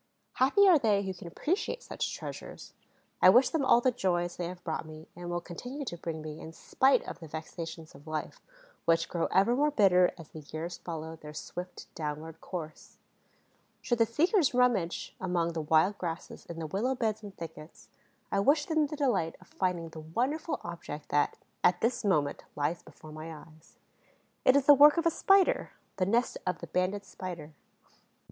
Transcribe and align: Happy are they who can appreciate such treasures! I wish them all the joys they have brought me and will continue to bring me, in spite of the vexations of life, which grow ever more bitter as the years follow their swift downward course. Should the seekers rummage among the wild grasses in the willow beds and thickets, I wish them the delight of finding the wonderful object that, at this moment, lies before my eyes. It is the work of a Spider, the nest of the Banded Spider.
Happy 0.33 0.67
are 0.67 0.79
they 0.79 1.03
who 1.03 1.13
can 1.13 1.27
appreciate 1.27 1.83
such 1.83 2.11
treasures! 2.17 2.73
I 3.21 3.29
wish 3.29 3.49
them 3.49 3.63
all 3.63 3.81
the 3.81 3.91
joys 3.91 4.35
they 4.35 4.47
have 4.47 4.63
brought 4.63 4.83
me 4.87 5.07
and 5.15 5.29
will 5.29 5.39
continue 5.41 5.85
to 5.85 5.95
bring 5.95 6.23
me, 6.23 6.39
in 6.39 6.53
spite 6.53 7.03
of 7.07 7.19
the 7.19 7.27
vexations 7.27 7.93
of 7.93 8.07
life, 8.07 8.41
which 8.85 9.07
grow 9.07 9.27
ever 9.27 9.55
more 9.55 9.69
bitter 9.69 10.09
as 10.17 10.29
the 10.29 10.39
years 10.39 10.79
follow 10.79 11.17
their 11.17 11.35
swift 11.35 11.85
downward 11.93 12.41
course. 12.41 12.97
Should 13.79 13.99
the 13.99 14.07
seekers 14.07 14.55
rummage 14.55 15.15
among 15.21 15.53
the 15.53 15.61
wild 15.61 15.99
grasses 15.99 16.47
in 16.47 16.57
the 16.57 16.65
willow 16.65 16.95
beds 16.95 17.21
and 17.21 17.37
thickets, 17.37 17.87
I 18.31 18.39
wish 18.39 18.65
them 18.65 18.87
the 18.87 18.95
delight 18.97 19.35
of 19.39 19.49
finding 19.49 19.89
the 19.89 19.99
wonderful 19.99 20.59
object 20.63 21.09
that, 21.09 21.37
at 21.63 21.81
this 21.81 22.03
moment, 22.03 22.43
lies 22.55 22.81
before 22.81 23.11
my 23.11 23.31
eyes. 23.31 23.77
It 24.45 24.55
is 24.55 24.65
the 24.65 24.73
work 24.73 24.97
of 24.97 25.05
a 25.05 25.11
Spider, 25.11 25.73
the 25.97 26.07
nest 26.07 26.39
of 26.47 26.57
the 26.57 26.65
Banded 26.65 27.05
Spider. 27.05 27.51